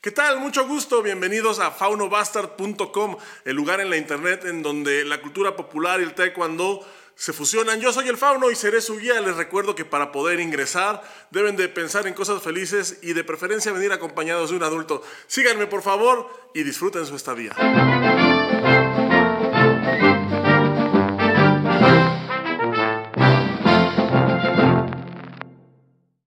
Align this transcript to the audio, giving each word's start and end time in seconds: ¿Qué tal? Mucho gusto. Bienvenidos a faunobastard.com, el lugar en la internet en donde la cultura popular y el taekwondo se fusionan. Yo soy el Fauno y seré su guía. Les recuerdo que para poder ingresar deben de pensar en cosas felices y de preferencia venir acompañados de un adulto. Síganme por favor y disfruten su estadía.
¿Qué 0.00 0.12
tal? 0.12 0.38
Mucho 0.38 0.64
gusto. 0.64 1.02
Bienvenidos 1.02 1.58
a 1.58 1.72
faunobastard.com, 1.72 3.16
el 3.44 3.56
lugar 3.56 3.80
en 3.80 3.90
la 3.90 3.96
internet 3.96 4.44
en 4.44 4.62
donde 4.62 5.04
la 5.04 5.20
cultura 5.20 5.56
popular 5.56 5.98
y 5.98 6.04
el 6.04 6.14
taekwondo 6.14 6.86
se 7.16 7.32
fusionan. 7.32 7.80
Yo 7.80 7.92
soy 7.92 8.06
el 8.06 8.16
Fauno 8.16 8.48
y 8.48 8.54
seré 8.54 8.80
su 8.80 8.96
guía. 8.96 9.20
Les 9.20 9.36
recuerdo 9.36 9.74
que 9.74 9.84
para 9.84 10.12
poder 10.12 10.38
ingresar 10.38 11.02
deben 11.32 11.56
de 11.56 11.68
pensar 11.68 12.06
en 12.06 12.14
cosas 12.14 12.40
felices 12.40 13.00
y 13.02 13.12
de 13.12 13.24
preferencia 13.24 13.72
venir 13.72 13.90
acompañados 13.90 14.50
de 14.50 14.56
un 14.56 14.62
adulto. 14.62 15.02
Síganme 15.26 15.66
por 15.66 15.82
favor 15.82 16.30
y 16.54 16.62
disfruten 16.62 17.04
su 17.04 17.16
estadía. 17.16 17.56